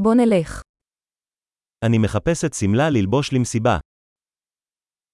[0.00, 0.62] בוא נלך.
[1.84, 3.78] אני מחפשת שמלה ללבוש למסיבה.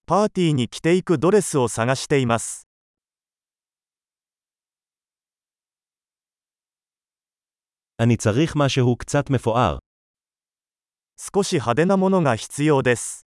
[0.07, 2.69] パーティーに着ていくドレスを探しています。
[7.99, 9.79] אני צריך משהו קצת מפואר.
[11.17, 13.25] 少し派手なものが必要です。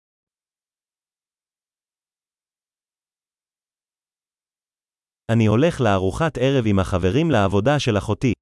[5.31, 8.33] אני הולך לארוחת ערב עם החברים לעבודה של אחותי.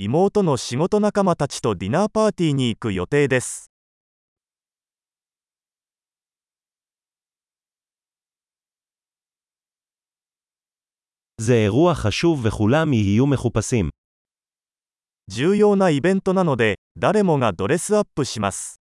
[0.00, 3.68] 妹の仕事仲間たちとディナーパーティーに行く予定です。
[11.40, 13.90] זה אירוע חשוב וכולם יהיו מחופשים.
[15.26, 18.80] 重要なイベントなので、誰もがドレスアップします。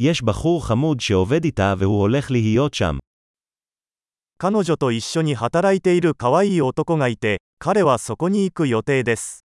[0.00, 2.98] יש בחור חמוד שעובד איתה והוא הולך להיות שם.
[4.38, 9.44] 彼女と一緒に働いている可愛い男がいて、彼はそこに行く予定です。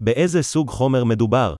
[0.00, 1.56] באיזה סוג חומר מדובר?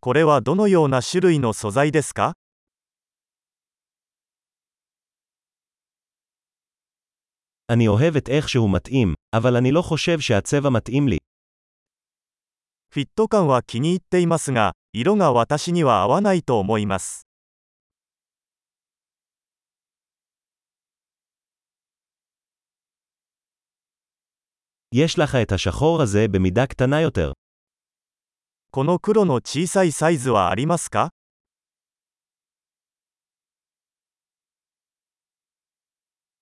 [0.00, 2.34] これはどのような種類の素材ですか
[7.70, 11.18] אני אוהב את איך שהוא מתאים, אבל אני לא חושב שהצבע מתאים לי.
[12.98, 17.28] フィット感は気に入っていますが、色が私には合わないと思います。
[24.92, 27.32] יש לך את השחור הזה במידה קטנה יותר.
[28.72, 31.10] この黒の小さいサイズはありますか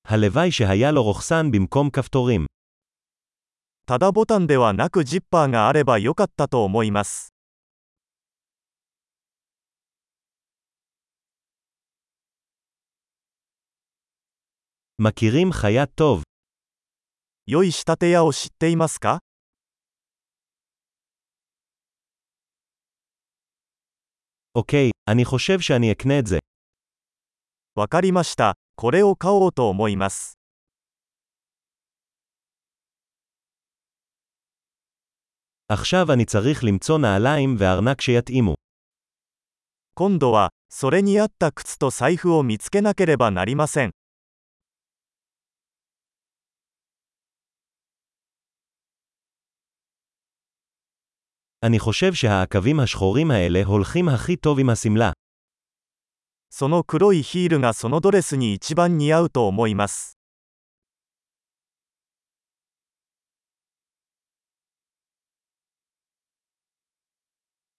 [0.05, 2.47] הלוואי שהיה לו רוכסן במקום כפתורים.
[3.87, 7.33] ただボタンではなくジッパーがあればよかったと思います。
[14.99, 16.23] מכירים חיה טוב.
[17.47, 19.21] 良い仕立て屋を知っていますか
[24.55, 26.39] אוקיי, אני חושב שאני אקנה את זה.
[27.75, 28.57] わかりました。
[28.75, 30.39] これを買おうと思います。
[35.71, 38.55] עכשיו אני צריך למצוא נעליים וארנק שיתאימו.
[39.95, 43.91] 今度は、それに合った靴と財布を見つけなければなりません。
[51.63, 55.13] אני חושב שהעקבים השחורים האלה הולכים הכי טוב עם השמלה.
[56.51, 60.17] その黒いヒールがそのドレスに一番似合うと思います。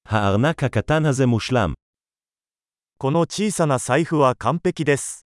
[0.06, 1.74] הארנק הקטן הזה מושלם.
[3.00, 5.25] この小さな財布は完璧です。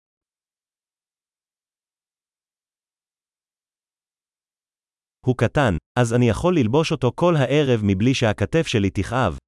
[5.27, 9.39] הוא קטן, אז אני יכול ללבוש אותו כל הערב מבלי שהכתף שלי תכאב.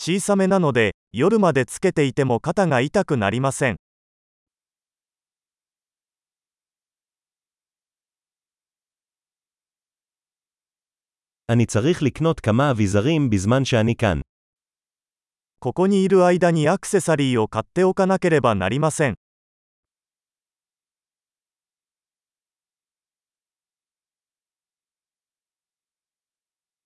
[0.00, 3.76] 小さめなので、夜までつけていても肩が痛くなりません。
[11.52, 14.20] אני צריך לקנות כמה אביזרים בזמן שאני כאן.
[15.58, 19.14] ここにいる間にアクセサリーを買っておかなければなりません。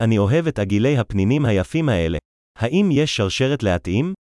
[0.03, 2.19] אני אוהב את עגילי הפנינים היפים האלה.
[2.59, 4.15] האם יש שרשרת להתאים?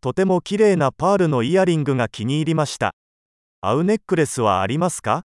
[0.00, 2.92] とても綺麗なパールのイヤリングが気に入りました。
[3.60, 5.24] 合うネックレスはありますか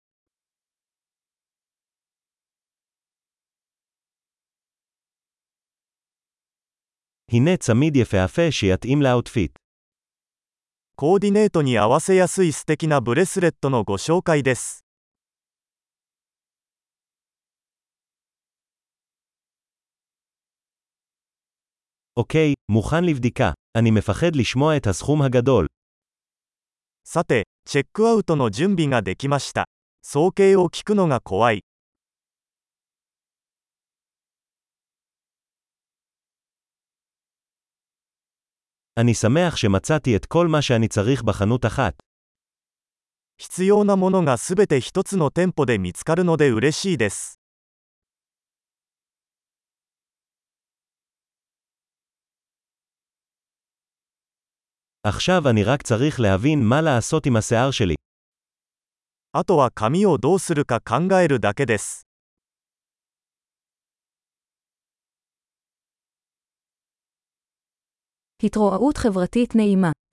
[7.32, 9.52] הנה צמיד יפהפה שיתאים לאוטפיט.
[10.96, 14.84] コーディネートに合わせやすい素敵なブレスレットのご紹介です。
[22.18, 23.52] אוקיי, מוכן לבדיקה.
[23.78, 25.68] אני מפחד לשמוע את הסכום הגדול.
[27.04, 29.66] さて、チェックアウトの準備ができました。
[30.02, 31.62] 総計を聞くのが怖い。
[39.00, 41.94] אני שמח שמצאתי את כל מה שאני צריך בחנות אחת.
[43.38, 47.40] 必要なものがすべて一つの店舗で見つかるので嬉しいです。
[55.04, 57.96] עכשיו אני רק צריך להבין מה לעשות עם השיער שלי.
[59.34, 62.08] あとは髪をどうするか考えるだけです。
[68.45, 69.93] התרועעות חברתית נעימה.